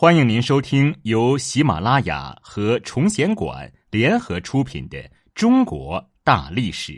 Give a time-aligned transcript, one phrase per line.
[0.00, 4.96] 欢迎您收听由喜马拉雅和崇贤馆联合出品的
[5.34, 6.92] 《中国大历史》，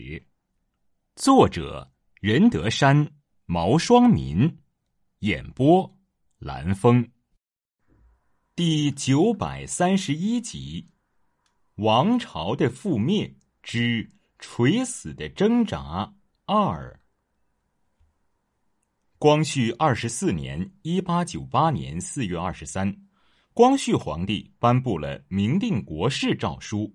[1.16, 1.90] 作者
[2.20, 3.10] 任德山、
[3.46, 4.54] 毛双民，
[5.20, 5.90] 演播
[6.38, 7.10] 蓝峰。
[8.54, 10.86] 第九百三十一集：
[11.76, 16.12] 王朝的覆灭之垂死的挣扎
[16.44, 16.99] 二。
[19.20, 23.06] 光绪二十四年（一八九八年）四月二十三，
[23.52, 26.78] 光绪皇帝颁布了《明定国事诏书》。《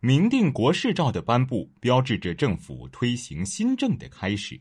[0.00, 4.60] 明定国事诏》的颁布，标志着政府推行新政的开始。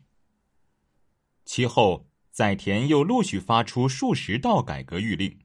[1.44, 5.38] 其后，载湉又陆续发出数十道改革谕令。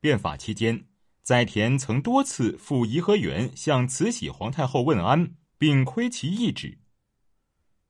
[0.00, 0.84] 变法期间，
[1.22, 6.76] 载湉曾多次赴颐和园向慈禧皇太后问安，并窥其意旨。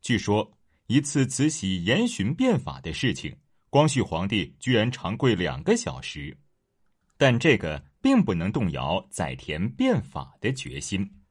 [0.03, 0.54] 据说。
[0.87, 3.35] 一次慈禧严巡变法的事情，
[3.71, 6.37] 光绪皇帝居然长跪两个小时，
[7.17, 11.23] 但这个并不能动摇载湉变法的决心。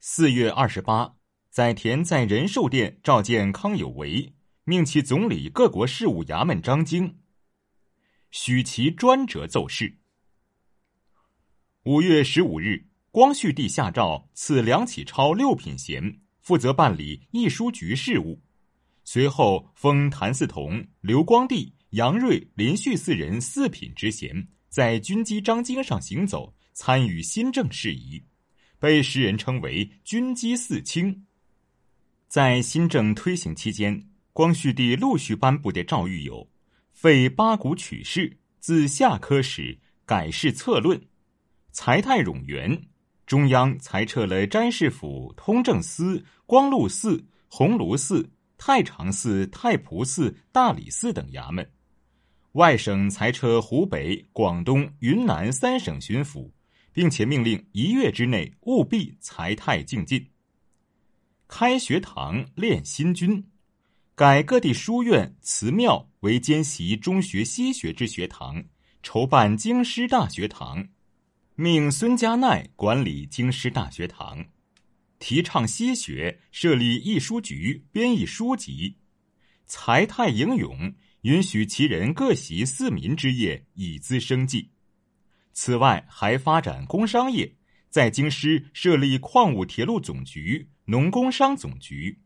[0.00, 1.16] 四月二十八，
[1.50, 7.18] 载田在仁寿殿召见康有为，命其总理各国事务衙门张京，
[8.30, 9.98] 许其专责奏事。
[11.84, 16.22] 五月十五日，光绪帝下诏赐梁启超六品衔。
[16.48, 18.40] 负责办理秘书局事务，
[19.04, 28.24] 随后封谭嗣同、刘光第、杨锐、林旭四人四品之衔，在军机章京上行走，参与新政事宜，
[28.78, 31.26] 被世人称为“军机四卿”。
[32.28, 36.50] 在新政推行期间，光绪帝陆续颁布的诏谕有：
[36.94, 40.98] 废八股取士，自下科始，改试策论，
[41.72, 42.88] 财泰冗员。
[43.28, 48.26] 中央裁撤了詹事府、通政司、光禄寺、鸿胪寺、
[48.56, 51.62] 太常寺、太仆寺、大理寺等衙门；
[52.52, 56.50] 外省裁撤湖北、广东、云南三省巡抚，
[56.90, 60.26] 并且命令一月之内务必裁汰净尽。
[61.46, 63.44] 开学堂练新军，
[64.14, 68.64] 改各地书院、祠庙为兼习中学、西学之学堂，
[69.02, 70.88] 筹办京师大学堂。
[71.60, 74.46] 命孙家鼐管理京师大学堂，
[75.18, 78.98] 提倡西学，设立译书局，编译书籍，
[79.66, 84.70] 才泰英勇，允许其人各习四民之业，以资生计。
[85.52, 87.56] 此外，还发展工商业，
[87.90, 92.20] 在京师设立矿物铁路总局、农工商总局，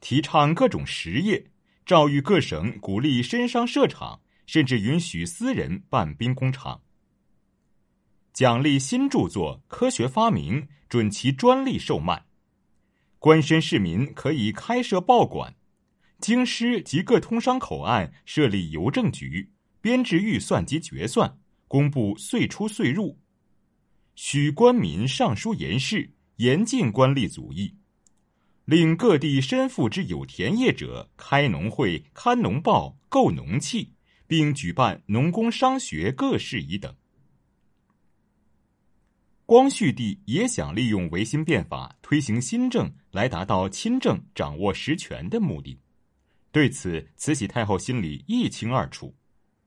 [0.00, 1.46] 提倡各种实业，
[1.84, 6.82] 诏谕各省鼓励申商设厂，甚至允许私人办兵工厂。
[8.36, 12.26] 奖励新著作、科学发明，准其专利售卖。
[13.18, 15.56] 官绅市民可以开设报馆。
[16.20, 23.18] 京师及各通商口岸设立邮政局，编制预算及决算，公布岁出岁入。
[24.14, 27.74] 许官民上书言事，严禁官吏阻役。
[28.66, 33.94] 令各地身富之有田业者开农会、刊农报、购农器，
[34.26, 36.94] 并举办农工商学各事宜等。
[39.46, 45.78] 光绪帝也想利用维新变法推行新政，来达到亲政、掌握实权的目的。
[46.50, 49.14] 对此，慈禧太后心里一清二楚，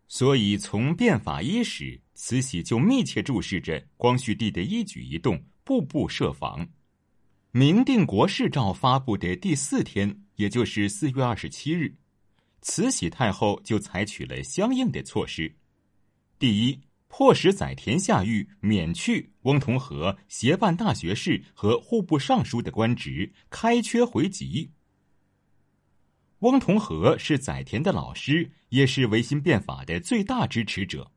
[0.10, 6.68] 所以从变法伊始，慈禧就密切注视着光绪帝的一举一动，步步设防。
[7.52, 11.96] 明定国事诏发布的第四天，也就是四月二十七日，
[12.62, 15.56] 慈禧太后就采取了相应的措施。
[16.38, 16.82] 第一。
[17.10, 24.72] 迫使载田下狱，免去翁同龢协办大学士和户部尚书的官职，开缺回籍。
[26.40, 31.12] 翁同龢是载田的老师，也是维新变法的最大支持者。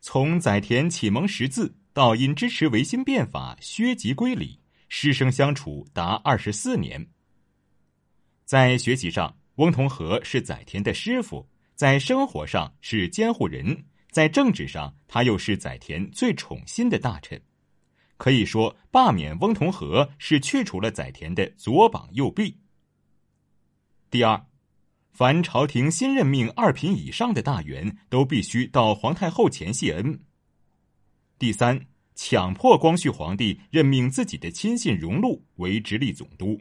[0.00, 7.04] 从载田启蒙识字到因支持维新变法削籍归里，师生相处达二十四年。
[8.44, 13.84] 在学习上，翁同龢是载田的师傅；在生活上是监护人。
[14.16, 17.38] 在政治上，他又是载湉最宠信的大臣，
[18.16, 22.56] 可以说罢免翁同龢是去除了载湉的左膀右臂。
[24.08, 24.46] 第二，
[25.12, 30.18] 凡朝廷新任命二品以上的大员，都必须到皇太后前谢恩。
[31.38, 31.78] 第三，
[32.14, 36.58] 强迫光绪皇帝任命自己的亲信荣禄为直隶总督。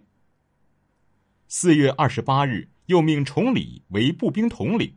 [1.47, 4.93] 四月二十八日，又命崇礼为步兵统领。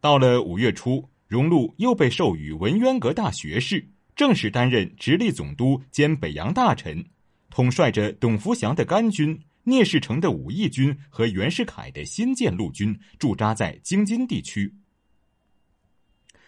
[0.00, 1.10] 到了五月初。
[1.26, 7.04] 荣禄又被授予文渊阁大学士，正式担任直隶总督兼北洋大臣，
[7.50, 14.72] 统帅着董福祥的甘军、聂士成的武义军和袁世凯的新建陆军驻扎在京津地区。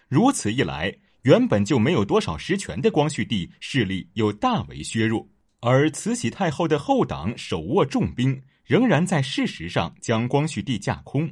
[0.07, 5.29] 如此一来，原本就没有多少实权的光绪帝势力又大为削弱，
[5.61, 11.29] 而慈禧太后的后党手握重兵，仍然在事实上将光绪帝架空。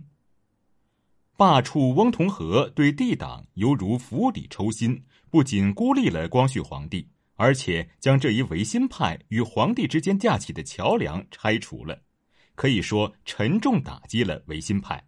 [1.37, 12.03] 罢黜翁同龢对帝党犹如釜底抽薪，不仅孤立了光绪皇帝，而且将这一维新派与皇帝之间架起的桥梁拆除了，
[12.55, 15.07] 可以说沉重打击了维新派。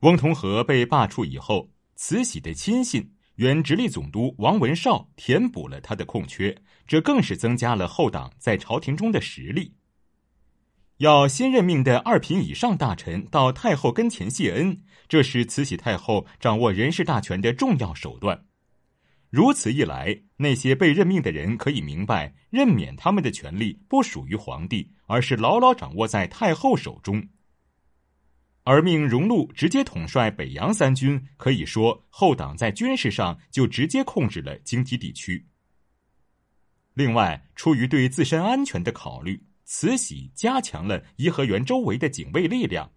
[0.00, 1.70] 翁同龢被罢黜以后。
[1.98, 6.54] 慈禧的亲信原直隶总督王文绍填补了他的空缺，
[6.86, 9.72] 这更是增加了后党在朝廷中的实力。
[10.98, 14.78] 要新任命的二品以上大臣到太后跟前谢恩，
[15.08, 18.46] 这是慈禧太后掌握人事大权的重要手段。
[19.28, 27.28] 如此一来，那些被任命的人可以明白，任免他们的权利不属于皇帝，而是牢牢掌握在太后手中。
[28.64, 35.46] 而命荣禄直接统帅北洋三军，可以说后党在军事上就直接控制了京畿地区。
[36.94, 42.90] 另外，出于对自身安全的考虑，慈禧加强了颐和园周围的警卫力量。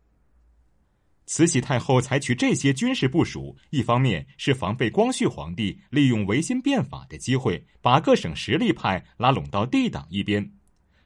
[1.25, 10.51] 慈禧太后采取这些军事部署，一方面是防备光绪皇帝利用维新变法的机会，把各省实力派拉拢到帝党一边。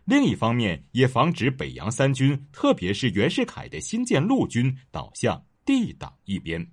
[0.05, 6.72] 另一方面，也防止北洋三军，特别是袁世凯的新建陆军倒向帝党一边。